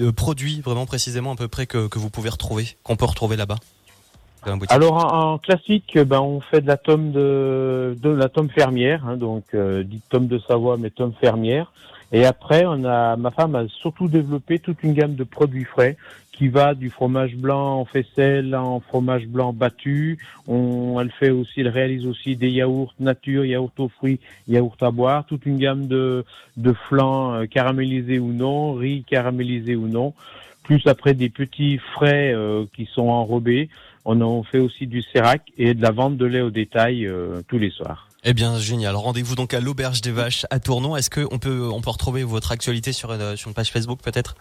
euh, 0.00 0.12
produits 0.12 0.60
vraiment 0.60 0.86
précisément 0.86 1.32
à 1.32 1.36
peu 1.36 1.48
près 1.48 1.66
que, 1.66 1.88
que 1.88 1.98
vous 1.98 2.10
pouvez 2.10 2.30
retrouver, 2.30 2.76
qu'on 2.82 2.96
peut 2.96 3.04
retrouver 3.04 3.36
là-bas? 3.36 3.56
Alors 4.68 5.14
en, 5.14 5.38
classique, 5.38 5.98
ben 5.98 6.20
on 6.20 6.40
fait 6.40 6.60
de 6.60 6.66
la 6.66 6.76
tome 6.76 7.12
de, 7.12 7.96
de 8.00 8.10
la 8.10 8.28
tome 8.28 8.48
fermière, 8.48 9.06
hein, 9.06 9.16
donc 9.16 9.44
euh, 9.54 9.82
dit 9.82 10.00
tome 10.08 10.26
de 10.26 10.38
Savoie 10.38 10.76
mais 10.78 10.90
tome 10.90 11.12
fermière. 11.20 11.72
Et 12.12 12.24
après, 12.24 12.64
on 12.66 12.84
a 12.84 13.16
ma 13.16 13.30
femme 13.30 13.54
a 13.54 13.68
surtout 13.68 14.08
développé 14.08 14.58
toute 14.58 14.82
une 14.82 14.94
gamme 14.94 15.14
de 15.14 15.24
produits 15.24 15.64
frais 15.64 15.96
qui 16.32 16.48
va 16.48 16.74
du 16.74 16.88
fromage 16.88 17.36
blanc 17.36 17.80
en 17.80 17.84
faisselle 17.84 18.56
en 18.56 18.80
fromage 18.80 19.26
blanc 19.26 19.52
battu. 19.52 20.18
On, 20.48 20.98
elle 20.98 21.10
fait 21.10 21.28
aussi, 21.28 21.60
elle 21.60 21.68
réalise 21.68 22.06
aussi 22.06 22.34
des 22.34 22.48
yaourts 22.48 22.94
nature, 22.98 23.44
yaourts 23.44 23.72
aux 23.78 23.88
fruits, 23.88 24.20
yaourts 24.48 24.78
à 24.80 24.90
boire, 24.90 25.26
toute 25.26 25.44
une 25.44 25.58
gamme 25.58 25.86
de 25.86 26.24
de 26.56 26.72
flancs 26.88 27.34
euh, 27.34 27.46
caramélisés 27.46 28.18
ou 28.18 28.32
non, 28.32 28.72
riz 28.72 29.04
caramélisé 29.06 29.76
ou 29.76 29.86
non, 29.86 30.14
plus 30.62 30.86
après 30.86 31.12
des 31.12 31.28
petits 31.28 31.78
frais 31.78 32.32
euh, 32.32 32.64
qui 32.74 32.86
sont 32.86 33.08
enrobés. 33.08 33.68
On 34.04 34.20
en 34.20 34.42
fait 34.42 34.58
aussi 34.58 34.86
du 34.86 35.02
sérac 35.02 35.42
et 35.58 35.74
de 35.74 35.82
la 35.82 35.90
vente 35.90 36.16
de 36.16 36.26
lait 36.26 36.40
au 36.40 36.50
détail 36.50 37.06
euh, 37.06 37.42
tous 37.48 37.58
les 37.58 37.70
soirs. 37.70 38.08
Eh 38.24 38.34
bien, 38.34 38.58
génial. 38.58 38.96
Rendez-vous 38.96 39.34
donc 39.34 39.54
à 39.54 39.60
l'Auberge 39.60 40.00
des 40.02 40.12
Vaches 40.12 40.44
à 40.50 40.60
Tournon. 40.60 40.96
Est-ce 40.96 41.10
qu'on 41.10 41.38
peut, 41.38 41.68
on 41.72 41.80
peut 41.80 41.90
retrouver 41.90 42.22
votre 42.22 42.52
actualité 42.52 42.92
sur 42.92 43.12
une, 43.12 43.36
sur 43.36 43.48
une 43.48 43.54
page 43.54 43.70
Facebook 43.70 44.00
peut-être? 44.02 44.34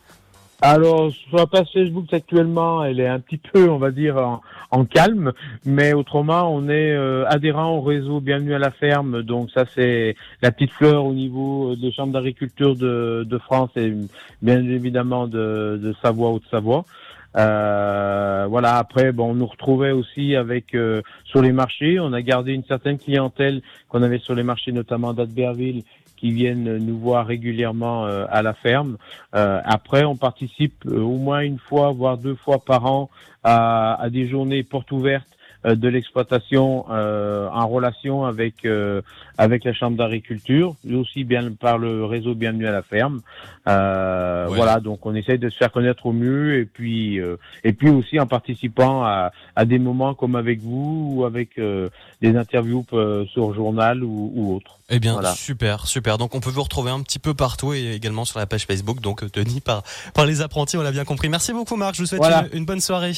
Alors, 0.61 1.09
sur 1.11 1.37
la 1.37 1.47
page 1.47 1.67
Facebook 1.73 2.13
actuellement, 2.13 2.83
elle 2.83 2.99
est 2.99 3.07
un 3.07 3.21
petit 3.21 3.37
peu, 3.37 3.69
on 3.69 3.77
va 3.77 3.91
dire, 3.91 4.41
en, 4.71 4.83
calme, 4.83 5.31
mais 5.65 5.93
autrement, 5.93 6.53
on 6.53 6.67
est 6.67 6.91
euh, 6.91 7.25
adhérent 7.29 7.77
au 7.77 7.81
réseau 7.81 8.19
Bienvenue 8.19 8.53
à 8.53 8.59
la 8.59 8.71
ferme, 8.71 9.23
donc 9.23 9.51
ça 9.51 9.63
c'est 9.73 10.17
la 10.41 10.51
petite 10.51 10.71
fleur 10.71 11.05
au 11.05 11.13
niveau 11.13 11.77
des 11.77 11.93
chambres 11.93 12.11
d'agriculture 12.11 12.75
de, 12.75 13.25
de, 13.25 13.37
France 13.37 13.69
et 13.77 13.93
bien 14.41 14.57
évidemment 14.57 15.27
de, 15.27 15.79
de 15.81 15.95
Savoie 16.01 16.31
ou 16.31 16.39
de 16.39 16.45
Savoie. 16.51 16.83
Euh, 17.35 18.47
voilà. 18.49 18.77
Après, 18.77 19.11
bon, 19.11 19.31
on 19.31 19.35
nous 19.35 19.45
retrouvait 19.45 19.91
aussi 19.91 20.35
avec 20.35 20.73
euh, 20.75 21.01
sur 21.25 21.41
les 21.41 21.51
marchés. 21.51 21.99
On 21.99 22.13
a 22.13 22.21
gardé 22.21 22.53
une 22.53 22.63
certaine 22.63 22.97
clientèle 22.97 23.61
qu'on 23.87 24.03
avait 24.03 24.19
sur 24.19 24.35
les 24.35 24.43
marchés, 24.43 24.71
notamment 24.71 25.13
d'Adberville, 25.13 25.83
qui 26.17 26.31
viennent 26.31 26.77
nous 26.77 26.97
voir 26.97 27.27
régulièrement 27.27 28.05
euh, 28.05 28.25
à 28.29 28.41
la 28.41 28.53
ferme. 28.53 28.97
après, 29.31 30.03
on 30.03 30.17
participe 30.17 30.85
au 30.85 31.17
moins 31.17 31.41
une 31.41 31.59
fois, 31.59 31.91
voire 31.91 32.17
deux 32.17 32.35
fois 32.35 32.59
par 32.59 32.85
an, 32.85 33.09
à, 33.43 34.01
à 34.01 34.09
des 34.09 34.27
journées 34.27 34.63
portes 34.63 34.91
ouvertes 34.91 35.27
euh, 35.27 35.38
de 35.65 35.87
l'exploitation 35.89 36.85
euh, 36.89 37.49
en 37.49 37.67
relation 37.67 38.25
avec 38.25 38.65
euh, 38.65 39.01
avec 39.37 39.63
la 39.63 39.73
chambre 39.73 39.97
d'agriculture, 39.97 40.75
aussi 40.93 41.23
bien 41.23 41.51
par 41.51 41.77
le 41.77 42.05
réseau 42.05 42.33
Bienvenue 42.33 42.67
à 42.67 42.71
la 42.71 42.81
ferme. 42.81 43.21
Voilà, 43.65 44.79
donc 44.79 45.05
on 45.05 45.13
essaye 45.15 45.37
de 45.37 45.49
se 45.49 45.57
faire 45.57 45.71
connaître 45.71 46.05
au 46.05 46.11
mieux 46.11 46.59
et 46.59 46.65
puis 46.65 47.19
et 47.63 47.73
puis 47.73 47.89
aussi 47.89 48.19
en 48.19 48.25
participant 48.25 49.03
à, 49.03 49.31
à 49.55 49.65
des 49.65 49.79
moments 49.79 50.13
comme 50.15 50.35
avec 50.35 50.59
vous 50.59 51.13
ou 51.13 51.25
avec 51.25 51.59
des 52.21 52.35
interviews 52.35 52.85
sur 53.31 53.53
journal 53.53 54.03
ou, 54.03 54.31
ou 54.33 54.55
autre. 54.55 54.79
Eh 54.89 54.99
bien, 54.99 55.21
super, 55.35 55.85
super. 55.85 56.17
Donc, 56.17 56.33
on 56.33 56.39
peut 56.39 56.49
vous 56.49 56.63
retrouver 56.63 56.89
un 56.89 57.01
petit 57.01 57.19
peu 57.19 57.35
partout 57.35 57.73
et 57.73 57.93
également 57.93 58.25
sur 58.25 58.39
la 58.39 58.47
page 58.47 58.65
Facebook, 58.65 59.01
donc 59.01 59.31
tenu 59.31 59.61
par, 59.61 59.83
par 60.15 60.25
les 60.25 60.41
apprentis, 60.41 60.77
on 60.77 60.81
l'a 60.81 60.91
bien 60.91 61.05
compris. 61.05 61.29
Merci 61.29 61.53
beaucoup, 61.53 61.75
Marc. 61.75 61.95
Je 61.95 62.01
vous 62.01 62.07
souhaite 62.07 62.23
une 62.53 62.65
bonne 62.65 62.81
soirée. 62.81 63.13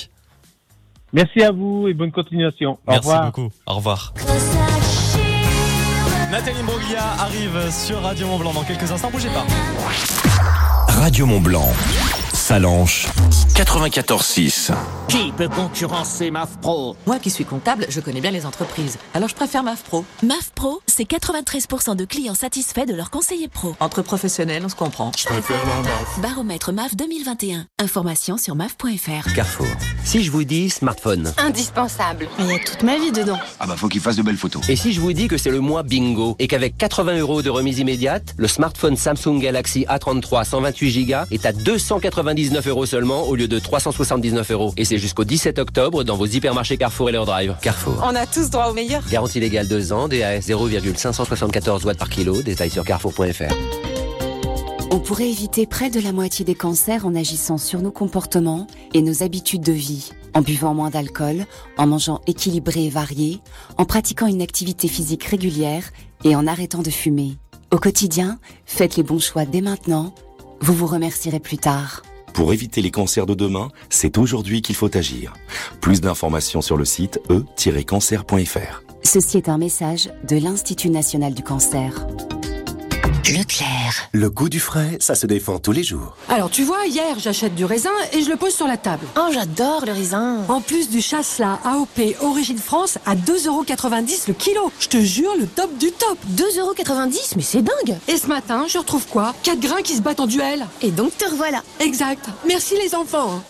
Merci 1.13 1.43
à 1.43 1.51
vous 1.51 1.87
et 1.87 1.93
bonne 1.93 2.11
continuation. 2.11 2.79
Au 2.87 2.91
Merci 2.91 3.09
beaucoup. 3.25 3.49
Au 3.67 3.75
revoir. 3.75 4.13
Nathalie 6.31 6.63
Broglia 6.63 7.03
arrive 7.19 7.69
sur 7.71 8.01
Radio 8.01 8.27
Mont 8.27 8.39
Blanc 8.39 8.53
dans 8.53 8.63
quelques 8.63 8.89
instants. 8.89 9.11
Bougez 9.11 9.29
pas. 9.29 9.45
Radio 10.87 11.25
Mont 11.25 11.41
Blanc. 11.41 11.67
Salanche 12.33 13.07
94.6. 13.55 14.71
Qui 15.09 15.31
peut 15.35 15.49
concurrencer 15.49 16.31
MAF 16.31 16.57
Pro 16.61 16.95
Moi 17.05 17.19
qui 17.19 17.29
suis 17.29 17.43
comptable, 17.43 17.85
je 17.89 17.99
connais 17.99 18.21
bien 18.21 18.31
les 18.31 18.45
entreprises. 18.45 18.97
Alors 19.13 19.27
je 19.27 19.35
préfère 19.35 19.63
MAF 19.63 19.83
Pro. 19.83 20.05
MAF 20.23 20.51
Pro, 20.55 20.81
c'est 20.87 21.03
93% 21.03 21.95
de 21.95 22.05
clients 22.05 22.33
satisfaits 22.33 22.85
de 22.85 22.93
leur 22.95 23.09
conseiller 23.11 23.47
pro. 23.49 23.75
Entre 23.79 24.01
professionnels, 24.01 24.63
on 24.65 24.69
se 24.69 24.75
comprend. 24.75 25.11
Je 25.17 25.25
préfère 25.25 25.57
MAF. 25.65 26.19
Baromètre 26.21 26.71
MAF 26.71 26.95
2021. 26.95 27.65
Information 27.79 28.37
sur 28.37 28.55
MAF.fr. 28.55 29.33
Carrefour. 29.35 29.67
Si 30.05 30.23
je 30.23 30.31
vous 30.31 30.43
dis 30.45 30.69
smartphone. 30.69 31.33
Indispensable. 31.37 32.27
Il 32.39 32.47
y 32.47 32.53
a 32.53 32.59
toute 32.59 32.83
ma 32.83 32.97
vie 32.97 33.11
dedans. 33.11 33.39
Ah 33.59 33.67
bah 33.67 33.75
faut 33.75 33.89
qu'il 33.89 34.01
fasse 34.01 34.15
de 34.15 34.23
belles 34.23 34.37
photos. 34.37 34.67
Et 34.69 34.75
si 34.75 34.93
je 34.93 35.01
vous 35.01 35.13
dis 35.13 35.27
que 35.27 35.37
c'est 35.37 35.51
le 35.51 35.59
mois 35.59 35.83
bingo 35.83 36.35
et 36.39 36.47
qu'avec 36.47 36.77
80 36.77 37.19
euros 37.19 37.41
de 37.41 37.49
remise 37.49 37.79
immédiate, 37.79 38.33
le 38.37 38.47
smartphone 38.47 38.95
Samsung 38.95 39.39
Galaxy 39.39 39.85
A33 39.89 40.45
128 40.45 41.05
Go 41.05 41.15
est 41.31 41.45
à 41.45 41.51
280 41.51 42.20
299 42.21 42.67
euros 42.67 42.85
seulement 42.85 43.23
au 43.23 43.35
lieu 43.35 43.47
de 43.47 43.59
379 43.59 44.51
euros. 44.51 44.73
Et 44.77 44.85
c'est 44.85 44.97
jusqu'au 44.97 45.23
17 45.23 45.59
octobre 45.59 46.03
dans 46.03 46.15
vos 46.15 46.25
hypermarchés 46.25 46.77
Carrefour 46.77 47.09
et 47.09 47.11
leur 47.11 47.25
drive. 47.25 47.55
Carrefour. 47.61 48.01
On 48.03 48.15
a 48.15 48.25
tous 48.25 48.49
droit 48.49 48.67
au 48.67 48.73
meilleur. 48.73 49.01
Garantie 49.09 49.39
légale 49.39 49.67
2 49.67 49.93
ans, 49.93 50.07
DAS 50.07 50.41
0,574 50.41 51.85
watts 51.85 51.97
par 51.97 52.09
kilo, 52.09 52.41
détail 52.41 52.69
sur 52.69 52.83
carrefour.fr. 52.83 53.53
On 54.93 54.99
pourrait 54.99 55.29
éviter 55.29 55.65
près 55.65 55.89
de 55.89 56.01
la 56.01 56.11
moitié 56.11 56.43
des 56.43 56.53
cancers 56.53 57.05
en 57.05 57.15
agissant 57.15 57.57
sur 57.57 57.81
nos 57.81 57.91
comportements 57.91 58.67
et 58.93 59.01
nos 59.01 59.23
habitudes 59.23 59.63
de 59.63 59.71
vie, 59.71 60.11
en 60.33 60.41
buvant 60.41 60.73
moins 60.73 60.89
d'alcool, 60.89 61.45
en 61.77 61.87
mangeant 61.87 62.19
équilibré 62.27 62.85
et 62.85 62.89
varié, 62.89 63.39
en 63.77 63.85
pratiquant 63.85 64.27
une 64.27 64.41
activité 64.41 64.89
physique 64.89 65.23
régulière 65.23 65.83
et 66.25 66.35
en 66.35 66.45
arrêtant 66.45 66.81
de 66.81 66.89
fumer. 66.89 67.37
Au 67.71 67.77
quotidien, 67.77 68.37
faites 68.65 68.97
les 68.97 69.03
bons 69.03 69.19
choix 69.19 69.45
dès 69.45 69.61
maintenant. 69.61 70.13
Vous 70.59 70.73
vous 70.73 70.87
remercierez 70.87 71.39
plus 71.39 71.57
tard. 71.57 72.03
Pour 72.33 72.53
éviter 72.53 72.81
les 72.81 72.91
cancers 72.91 73.25
de 73.25 73.33
demain, 73.33 73.69
c'est 73.89 74.17
aujourd'hui 74.17 74.61
qu'il 74.61 74.75
faut 74.75 74.95
agir. 74.95 75.33
Plus 75.81 76.01
d'informations 76.01 76.61
sur 76.61 76.77
le 76.77 76.85
site 76.85 77.19
e-cancer.fr. 77.29 78.83
Ceci 79.03 79.37
est 79.37 79.49
un 79.49 79.57
message 79.57 80.09
de 80.27 80.37
l'Institut 80.37 80.89
national 80.89 81.33
du 81.33 81.43
cancer. 81.43 82.07
Leclerc. 83.31 84.09
Le 84.11 84.29
goût 84.29 84.49
du 84.49 84.59
frais, 84.59 84.97
ça 84.99 85.15
se 85.15 85.25
défend 85.25 85.57
tous 85.57 85.71
les 85.71 85.83
jours. 85.83 86.17
Alors 86.27 86.49
tu 86.49 86.63
vois, 86.63 86.85
hier 86.85 87.17
j'achète 87.17 87.55
du 87.55 87.63
raisin 87.63 87.91
et 88.11 88.23
je 88.23 88.29
le 88.29 88.35
pose 88.35 88.53
sur 88.53 88.67
la 88.67 88.75
table. 88.75 89.05
Oh 89.17 89.29
j'adore 89.33 89.85
le 89.85 89.93
raisin. 89.93 90.39
En 90.49 90.59
plus 90.59 90.89
du 90.89 91.01
chasselas 91.01 91.59
AOP 91.63 92.17
Origine 92.21 92.57
France 92.57 92.97
à 93.05 93.15
2,90€ 93.15 94.27
le 94.27 94.33
kilo. 94.33 94.71
Je 94.79 94.87
te 94.89 94.97
jure, 94.97 95.33
le 95.39 95.47
top 95.47 95.77
du 95.77 95.91
top. 95.93 96.17
2,90€ 96.35 97.33
mais 97.37 97.41
c'est 97.41 97.61
dingue. 97.61 97.97
Et 98.09 98.17
ce 98.17 98.27
matin, 98.27 98.65
je 98.67 98.77
retrouve 98.77 99.07
quoi? 99.07 99.33
4 99.43 99.59
grains 99.61 99.81
qui 99.81 99.95
se 99.95 100.01
battent 100.01 100.19
en 100.19 100.27
duel. 100.27 100.67
Et 100.81 100.91
donc 100.91 101.17
te 101.17 101.29
revoilà. 101.29 101.63
Exact. 101.79 102.25
Merci 102.45 102.75
les 102.83 102.95
enfants. 102.95 103.41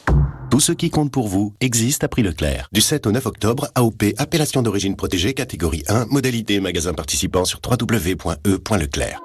Tout 0.52 0.60
ce 0.60 0.74
qui 0.74 0.92
compte 0.92 1.12
pour 1.12 1.28
vous 1.28 1.54
existe 1.60 2.04
à 2.04 2.08
prix 2.08 2.22
Leclerc. 2.22 2.68
Du 2.72 2.82
7 2.82 3.08
au 3.08 3.12
9 3.12 3.26
octobre, 3.26 3.70
AOP, 3.74 4.04
appellation 4.20 4.62
d'origine 4.62 4.96
protégée, 4.96 5.34
catégorie 5.34 5.84
1, 5.88 6.06
modalité 6.08 6.60
magasin 6.60 6.94
participant 6.94 7.46
sur 7.46 7.60
www.e.leclerc. 7.68 9.22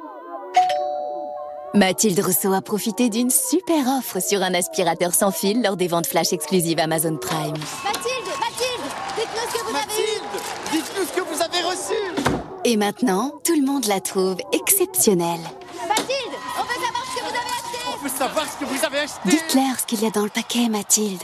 Mathilde 1.77 2.19
Rousseau 2.25 2.55
a 2.55 2.63
profité 2.63 3.11
d'une 3.11 3.29
super 3.29 3.87
offre 3.99 4.19
sur 4.23 4.43
un 4.43 4.55
aspirateur 4.55 5.13
sans 5.13 5.31
fil 5.31 5.63
lors 5.63 5.77
des 5.77 5.89
ventes 5.89 6.07
flash 6.07 6.33
exclusives 6.33 6.79
Amazon 6.79 7.19
Prime. 7.19 7.53
Mathilde, 7.85 8.33
Mathilde, 8.41 8.87
dites-nous 9.15 9.53
ce 9.53 9.59
que 9.59 9.67
vous 9.67 9.73
Mathilde, 9.73 10.23
avez 10.33 10.79
dites-nous 10.79 11.05
ce 11.05 11.13
que 11.13 11.21
vous 11.21 11.43
avez 11.43 11.69
reçu. 11.69 12.49
Et 12.65 12.79
maintenant, 12.79 13.31
tout 13.45 13.55
le 13.55 13.67
monde 13.67 13.85
la 13.89 14.01
trouve 14.01 14.39
exceptionnelle. 14.55 15.41
Mathilde, 15.87 16.33
on 16.59 16.63
veut 16.63 16.81
savoir 16.81 17.05
ce 17.05 17.19
que 17.19 17.25
vous 17.25 17.29
avez 17.29 17.45
acheté. 17.45 17.79
On 17.93 18.03
veut 18.03 18.09
savoir 18.09 18.47
ce 18.47 18.59
que 18.59 18.65
vous 18.65 18.85
avez 18.87 18.99
acheté. 19.01 19.21
Dites-leur 19.27 19.79
ce 19.79 19.85
qu'il 19.85 20.03
y 20.03 20.07
a 20.07 20.11
dans 20.11 20.25
le 20.25 20.31
paquet, 20.31 20.71
Mathilde. 20.71 21.23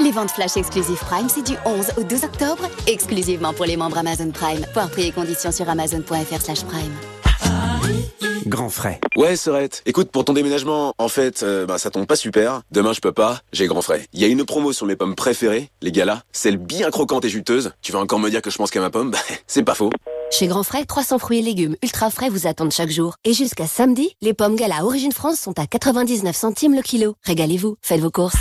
Les 0.00 0.10
ventes 0.10 0.32
flash 0.32 0.58
exclusives 0.58 0.98
Prime, 0.98 1.30
c'est 1.30 1.46
du 1.46 1.54
11 1.64 1.92
au 1.96 2.02
12 2.02 2.24
octobre, 2.24 2.68
exclusivement 2.86 3.54
pour 3.54 3.64
les 3.64 3.78
membres 3.78 3.96
Amazon 3.96 4.30
Prime. 4.32 4.66
Voir 4.74 4.90
prix 4.90 5.06
et 5.06 5.12
conditions 5.12 5.50
sur 5.50 5.66
amazon.fr/prime. 5.66 7.13
Grand 8.46 8.68
frais. 8.68 9.00
Ouais, 9.16 9.36
Sorette. 9.36 9.82
Écoute, 9.86 10.10
pour 10.10 10.24
ton 10.24 10.34
déménagement, 10.34 10.92
en 10.98 11.08
fait, 11.08 11.42
euh, 11.42 11.64
bah, 11.64 11.78
ça 11.78 11.90
tombe 11.90 12.06
pas 12.06 12.16
super. 12.16 12.60
Demain, 12.70 12.92
je 12.92 13.00
peux 13.00 13.12
pas. 13.12 13.40
J'ai 13.52 13.66
grand 13.66 13.80
frais. 13.80 14.06
Il 14.12 14.20
y 14.20 14.24
a 14.24 14.28
une 14.28 14.44
promo 14.44 14.72
sur 14.72 14.86
mes 14.86 14.96
pommes 14.96 15.14
préférées, 15.14 15.70
les 15.80 15.92
galas. 15.92 16.22
Celle 16.32 16.58
bien 16.58 16.90
croquante 16.90 17.24
et 17.24 17.30
juteuse. 17.30 17.72
Tu 17.80 17.92
vas 17.92 18.00
encore 18.00 18.18
me 18.18 18.28
dire 18.28 18.42
que 18.42 18.50
je 18.50 18.56
pense 18.58 18.70
qu'à 18.70 18.80
ma 18.80 18.90
pomme? 18.90 19.10
Bah, 19.10 19.18
c'est 19.46 19.62
pas 19.62 19.74
faux. 19.74 19.90
Chez 20.30 20.46
Grand 20.46 20.62
Frais, 20.62 20.84
300 20.84 21.18
fruits 21.18 21.38
et 21.38 21.42
légumes 21.42 21.76
ultra 21.82 22.10
frais 22.10 22.28
vous 22.28 22.46
attendent 22.46 22.72
chaque 22.72 22.90
jour. 22.90 23.14
Et 23.24 23.32
jusqu'à 23.32 23.66
samedi, 23.66 24.16
les 24.20 24.34
pommes 24.34 24.56
Gala 24.56 24.84
Origine 24.84 25.12
France 25.12 25.38
sont 25.38 25.58
à 25.58 25.66
99 25.66 26.34
centimes 26.34 26.74
le 26.74 26.82
kilo. 26.82 27.14
Régalez-vous, 27.22 27.76
faites 27.82 28.00
vos 28.00 28.10
courses. 28.10 28.36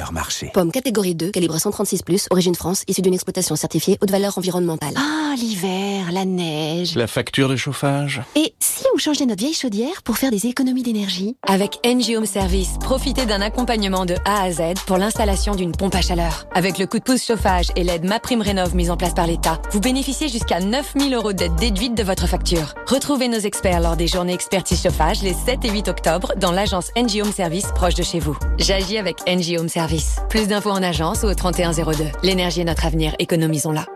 Meilleur 0.00 0.12
marché. 0.12 0.50
Pommes 0.54 0.72
catégorie 0.72 1.14
2, 1.14 1.30
calibre 1.30 1.56
136+, 1.56 2.28
Origine 2.30 2.54
France, 2.54 2.84
issue 2.88 3.02
d'une 3.02 3.12
exploitation 3.12 3.54
certifiée 3.54 3.98
haute 4.00 4.10
valeur 4.10 4.38
environnementale. 4.38 4.94
Ah, 4.96 5.34
l'hiver, 5.36 6.10
la 6.10 6.24
neige. 6.24 6.96
La 6.96 7.06
facture 7.06 7.48
de 7.48 7.56
chauffage. 7.56 8.22
Et 8.34 8.54
si 8.60 8.84
on 8.94 8.98
changeait 8.98 9.26
notre 9.26 9.40
vieille 9.40 9.54
chaudière 9.54 10.02
pour 10.02 10.16
faire 10.16 10.30
des 10.30 10.46
économies 10.46 10.82
d'énergie? 10.82 11.36
Avec 11.46 11.78
NG 11.84 12.16
Home 12.16 12.26
Service, 12.26 12.78
profitez 12.80 13.26
d'un 13.26 13.42
accompagnement 13.42 14.06
de 14.06 14.14
A 14.24 14.42
à 14.44 14.52
Z 14.52 14.80
pour 14.86 14.96
l'installation 14.96 15.54
d'une 15.54 15.72
pompe 15.72 15.94
à 15.94 16.00
chaleur. 16.00 16.46
Avec 16.54 16.78
le 16.78 16.86
coup 16.86 16.98
de 16.98 17.04
pouce 17.04 17.24
chauffage 17.24 17.66
et 17.76 17.84
l'aide 17.84 18.04
MaPrimeRénov' 18.04 18.74
mise 18.74 18.90
en 18.90 18.96
place 18.96 19.14
par 19.14 19.26
l'État, 19.26 19.60
vous 19.70 19.80
bénéficiez 19.80 20.28
jusqu'à 20.28 20.60
9000 20.60 21.12
euros 21.14 21.34
d'aide 21.34 21.54
déduite 21.56 21.94
de 21.94 22.02
votre 22.02 22.26
facture. 22.26 22.74
Retrouvez 22.86 23.28
nos 23.28 23.38
experts 23.38 23.80
lors 23.80 23.96
des 23.96 24.06
journées 24.06 24.30
expertise 24.32 24.82
chauffage 24.82 25.22
les 25.22 25.34
7 25.34 25.64
et 25.64 25.70
8 25.70 25.88
octobre 25.88 26.32
dans 26.36 26.52
l'agence 26.52 26.90
NG 26.96 27.20
Home 27.22 27.32
Service 27.32 27.66
proche 27.74 27.94
de 27.94 28.02
chez 28.02 28.18
vous. 28.18 28.36
J'agis 28.58 28.96
avec 28.96 29.18
NG 29.26 29.58
Home 29.58 29.68
Service. 29.68 29.89
Plus 30.28 30.46
d'infos 30.46 30.70
en 30.70 30.82
agence 30.82 31.22
ou 31.22 31.26
au 31.26 31.34
3102. 31.34 32.04
L'énergie 32.22 32.60
est 32.60 32.64
notre 32.64 32.86
avenir, 32.86 33.14
économisons-la. 33.18 33.86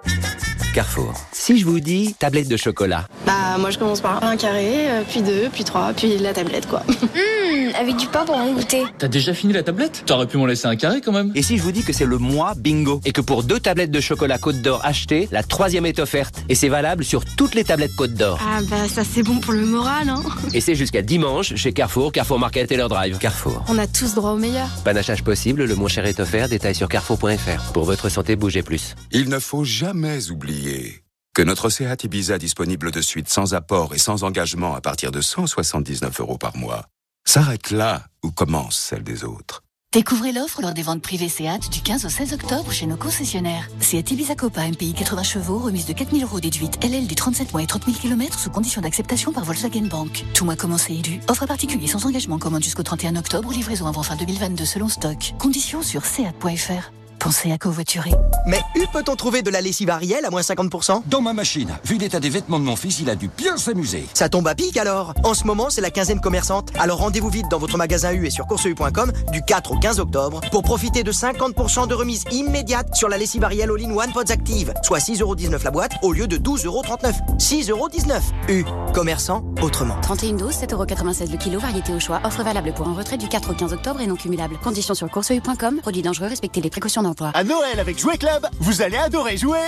Carrefour. 0.74 1.14
Si 1.30 1.56
je 1.56 1.64
vous 1.64 1.78
dis 1.78 2.16
tablette 2.18 2.48
de 2.48 2.56
chocolat. 2.56 3.06
Bah 3.24 3.58
moi 3.60 3.70
je 3.70 3.78
commence 3.78 4.00
par 4.00 4.24
un 4.24 4.36
carré, 4.36 4.90
euh, 4.90 5.02
puis 5.08 5.22
deux, 5.22 5.48
puis 5.52 5.62
trois, 5.62 5.92
puis 5.92 6.18
la 6.18 6.32
tablette 6.32 6.66
quoi. 6.66 6.82
Hum, 6.88 7.70
avec 7.80 7.96
du 7.96 8.08
pain 8.08 8.24
pour 8.24 8.36
mon 8.36 8.54
goûter. 8.54 8.82
T'as 8.98 9.06
déjà 9.06 9.34
fini 9.34 9.52
la 9.52 9.62
tablette? 9.62 10.02
T'aurais 10.04 10.26
pu 10.26 10.36
m'en 10.36 10.46
laisser 10.46 10.66
un 10.66 10.74
carré 10.74 11.00
quand 11.00 11.12
même. 11.12 11.30
Et 11.36 11.42
si 11.42 11.58
je 11.58 11.62
vous 11.62 11.70
dis 11.70 11.84
que 11.84 11.92
c'est 11.92 12.06
le 12.06 12.18
mois 12.18 12.54
bingo 12.56 13.00
et 13.04 13.12
que 13.12 13.20
pour 13.20 13.44
deux 13.44 13.60
tablettes 13.60 13.92
de 13.92 14.00
chocolat 14.00 14.38
Côte 14.38 14.62
d'Or 14.62 14.80
achetées, 14.84 15.28
la 15.30 15.44
troisième 15.44 15.86
est 15.86 16.00
offerte 16.00 16.42
et 16.48 16.56
c'est 16.56 16.68
valable 16.68 17.04
sur 17.04 17.24
toutes 17.24 17.54
les 17.54 17.62
tablettes 17.62 17.94
Côte 17.94 18.14
d'Or. 18.14 18.40
Ah 18.42 18.58
bah 18.68 18.88
ça 18.88 19.02
c'est 19.04 19.22
bon 19.22 19.38
pour 19.38 19.52
le 19.52 19.64
moral 19.64 20.08
hein. 20.08 20.24
Et 20.54 20.60
c'est 20.60 20.74
jusqu'à 20.74 21.02
dimanche 21.02 21.54
chez 21.54 21.72
Carrefour, 21.72 22.10
Carrefour 22.10 22.40
Market 22.40 22.72
et 22.72 22.76
leur 22.76 22.88
drive. 22.88 23.18
Carrefour. 23.18 23.64
On 23.68 23.78
a 23.78 23.86
tous 23.86 24.16
droit 24.16 24.32
au 24.32 24.38
meilleur. 24.38 24.66
Panachage 24.84 25.22
possible, 25.22 25.66
le 25.66 25.76
moins 25.76 25.88
cher 25.88 26.04
est 26.04 26.18
offert, 26.18 26.48
détail 26.48 26.74
sur 26.74 26.88
carrefour.fr. 26.88 27.72
Pour 27.72 27.84
votre 27.84 28.08
santé, 28.08 28.34
bougez 28.34 28.62
plus. 28.62 28.96
Il 29.12 29.28
ne 29.28 29.38
faut 29.38 29.62
jamais 29.62 30.32
oublier 30.32 30.63
que 31.35 31.42
notre 31.42 31.68
Seat 31.68 32.04
Ibiza 32.04 32.38
disponible 32.38 32.90
de 32.90 33.00
suite 33.00 33.28
sans 33.28 33.54
apport 33.54 33.94
et 33.94 33.99
sans 33.99 34.23
engagement 34.23 34.75
à 34.75 34.80
partir 34.80 35.11
de 35.11 35.21
179 35.21 36.21
euros 36.21 36.38
par 36.38 36.56
mois 36.56 36.87
s'arrête 37.26 37.71
là 37.71 38.06
où 38.23 38.30
commence 38.30 38.76
celle 38.76 39.02
des 39.02 39.25
autres. 39.25 39.62
Découvrez 39.92 40.33
l'offre 40.33 40.61
lors 40.61 40.75
des 40.75 40.83
ventes 40.83 41.02
privées 41.02 41.28
Seat 41.28 41.71
du 41.71 41.80
15 41.80 42.04
au 42.04 42.09
16 42.09 42.33
octobre 42.33 42.73
chez 42.73 42.87
nos 42.87 42.97
concessionnaires. 42.97 43.68
Seat 43.78 44.11
Ibiza 44.11 44.35
Copa 44.35 44.66
MPI 44.66 44.92
80 44.92 45.23
chevaux, 45.23 45.59
remise 45.59 45.87
de 45.87 45.92
4000 45.92 46.25
euros 46.25 46.40
déduite, 46.40 46.83
LL 46.85 47.06
du 47.06 47.14
37 47.14 47.52
mois 47.52 47.62
et 47.62 47.66
30 47.66 47.85
000 47.85 47.97
km 47.99 48.38
sous 48.38 48.50
condition 48.50 48.80
d'acceptation 48.80 49.33
par 49.33 49.44
Volkswagen 49.44 49.87
Bank. 49.87 50.25
Tout 50.35 50.44
mois 50.44 50.56
commencé 50.56 50.94
élu. 50.94 51.21
Offre 51.28 51.47
particulier 51.47 51.87
sans 51.87 52.06
engagement 52.06 52.38
commande 52.38 52.64
jusqu'au 52.64 52.83
31 52.83 53.16
octobre, 53.16 53.52
livraison 53.52 53.87
avant 53.87 54.02
fin 54.02 54.16
2022 54.16 54.64
selon 54.64 54.88
stock. 54.88 55.35
Conditions 55.38 55.83
sur 55.83 56.04
seat.fr. 56.04 56.90
Pensez 57.24 57.52
à 57.52 57.56
covoiturer. 57.56 58.10
Mais 58.46 58.60
où 58.76 58.80
peut-on 58.92 59.16
trouver 59.16 59.40
de 59.40 59.48
la 59.48 59.62
lessive 59.62 59.88
Ariel 59.88 60.26
à 60.26 60.30
moins 60.30 60.42
50% 60.42 61.04
Dans 61.06 61.22
ma 61.22 61.32
machine. 61.32 61.74
Vu 61.82 61.96
l'état 61.96 62.20
des 62.20 62.28
vêtements 62.28 62.60
de 62.60 62.66
mon 62.66 62.76
fils, 62.76 63.00
il 63.00 63.08
a 63.08 63.16
dû 63.16 63.30
bien 63.34 63.56
s'amuser. 63.56 64.04
Ça 64.12 64.28
tombe 64.28 64.46
à 64.46 64.54
pic 64.54 64.76
alors? 64.76 65.14
En 65.24 65.32
ce 65.32 65.44
moment, 65.44 65.70
c'est 65.70 65.80
la 65.80 65.90
quinzaine 65.90 66.20
commerçante. 66.20 66.68
Alors 66.78 66.98
rendez-vous 66.98 67.30
vite 67.30 67.46
dans 67.50 67.56
votre 67.58 67.78
magasin 67.78 68.12
U 68.12 68.26
et 68.26 68.30
sur 68.30 68.46
courseu.com 68.46 69.10
du 69.32 69.40
4 69.40 69.72
au 69.72 69.78
15 69.78 70.00
octobre 70.00 70.42
pour 70.52 70.60
profiter 70.60 71.02
de 71.02 71.12
50% 71.12 71.88
de 71.88 71.94
remise 71.94 72.24
immédiate 72.30 72.94
sur 72.94 73.08
la 73.08 73.16
lessive 73.16 73.42
Ariel 73.42 73.70
All-in-One 73.70 74.12
Pods 74.12 74.30
Active, 74.30 74.74
soit 74.82 74.98
6,19€ 74.98 75.64
la 75.64 75.70
boîte 75.70 75.92
au 76.02 76.12
lieu 76.12 76.26
de 76.26 76.36
12,39€. 76.36 77.38
6,19€ 77.38 78.20
U. 78.50 78.66
Commerçant 78.92 79.42
autrement. 79.62 79.98
31 80.02 80.34
12, 80.34 80.54
7,96€ 80.54 81.32
le 81.32 81.38
kilo, 81.38 81.58
variété 81.58 81.94
au 81.94 82.00
choix. 82.00 82.20
Offre 82.22 82.42
valable 82.42 82.74
pour 82.74 82.86
un 82.86 82.92
retrait 82.92 83.16
du 83.16 83.28
4 83.28 83.52
au 83.52 83.54
15 83.54 83.72
octobre 83.72 84.02
et 84.02 84.06
non 84.06 84.16
cumulable. 84.16 84.58
Conditions 84.62 84.94
sur 84.94 85.08
courseu.com. 85.08 85.78
Produit 85.80 86.02
dangereux, 86.02 86.26
respectez 86.26 86.60
les 86.60 86.68
précautions 86.68 87.00
d'emploi. 87.14 87.30
À 87.35 87.44
Noël 87.44 87.80
avec 87.80 87.99
Jouet 87.99 88.18
Club, 88.18 88.47
vous 88.61 88.83
allez 88.83 88.97
adorer 88.97 89.37
jouer. 89.37 89.59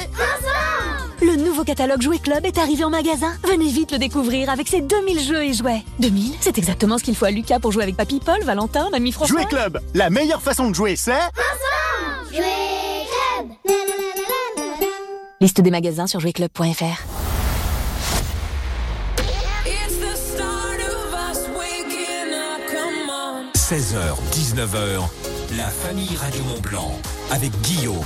Le 1.23 1.37
nouveau 1.37 1.65
catalogue 1.65 2.03
Jouet 2.03 2.19
Club 2.19 2.45
est 2.45 2.59
arrivé 2.59 2.85
en 2.85 2.91
magasin. 2.91 3.33
Venez 3.45 3.71
vite 3.71 3.93
le 3.93 3.99
découvrir 3.99 4.50
avec 4.50 4.69
ses 4.69 4.81
2000 4.81 5.21
jeux 5.21 5.45
et 5.45 5.55
jouets. 5.55 5.83
2000, 6.00 6.35
c'est 6.41 6.59
exactement 6.59 6.99
ce 6.99 7.05
qu'il 7.05 7.17
faut 7.17 7.25
à 7.25 7.31
Lucas 7.31 7.59
pour 7.59 7.73
jouer 7.73 7.85
avec 7.85 7.97
Papy 7.97 8.21
Paul, 8.25 8.43
Valentin, 8.43 8.91
Mamie 8.91 9.12
François. 9.12 9.41
Jouet 9.41 9.49
Club, 9.49 9.81
la 9.95 10.11
meilleure 10.11 10.43
façon 10.43 10.69
de 10.71 10.75
jouer, 10.75 10.97
c'est... 10.97 11.12
Jouet 12.33 12.43
Club 13.38 13.73
Liste 15.41 15.61
des 15.61 15.71
magasins 15.71 16.07
sur 16.07 16.21
jouetclub.fr. 16.21 17.03
16h, 23.55 24.15
19h, 24.33 25.09
la 25.57 25.65
famille 25.65 26.17
Radio 26.17 26.45
Mont 26.45 26.61
Blanc 26.61 27.00
avec 27.30 27.52
Guillaume. 27.62 27.97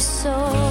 soul. 0.00 0.69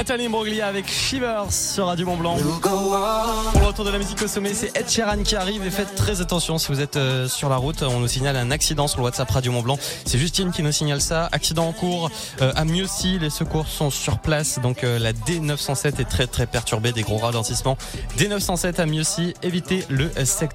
Nathalie 0.00 0.24
Imbroglia 0.24 0.66
avec 0.66 0.88
Shivers 0.88 1.52
sur 1.52 1.88
Radio 1.88 2.06
Mont 2.06 2.16
Blanc. 2.16 2.38
Pour 2.62 3.60
le 3.60 3.66
retour 3.66 3.84
de 3.84 3.90
la 3.90 3.98
musique 3.98 4.22
au 4.22 4.26
sommet, 4.26 4.54
c'est 4.54 4.74
Ed 4.74 4.88
Sheeran 4.88 5.22
qui 5.22 5.36
arrive 5.36 5.66
et 5.66 5.70
faites 5.70 5.94
très 5.94 6.22
attention 6.22 6.56
si 6.56 6.68
vous 6.68 6.80
êtes 6.80 6.96
euh, 6.96 7.28
sur 7.28 7.50
la 7.50 7.56
route. 7.56 7.82
On 7.82 8.00
nous 8.00 8.08
signale 8.08 8.36
un 8.36 8.50
accident 8.50 8.88
sur 8.88 9.00
le 9.00 9.04
WhatsApp 9.04 9.30
Radio 9.30 9.52
Mont 9.52 9.60
Blanc. 9.60 9.78
C'est 10.06 10.16
Justine 10.16 10.52
qui 10.52 10.62
nous 10.62 10.72
signale 10.72 11.02
ça. 11.02 11.28
Accident 11.32 11.68
en 11.68 11.72
cours 11.72 12.10
euh, 12.40 12.50
à 12.56 12.64
Mieuxy. 12.64 13.18
Les 13.18 13.28
secours 13.28 13.68
sont 13.68 13.90
sur 13.90 14.20
place. 14.20 14.58
Donc 14.58 14.84
euh, 14.84 14.98
la 14.98 15.12
D907 15.12 16.00
est 16.00 16.08
très 16.08 16.26
très 16.26 16.46
perturbée. 16.46 16.92
Des 16.92 17.02
gros 17.02 17.18
ralentissements. 17.18 17.76
D907 18.16 18.80
à 18.80 18.86
Mieuxy. 18.86 19.34
Évitez 19.42 19.84
le 19.90 20.08
secteur. 20.24 20.48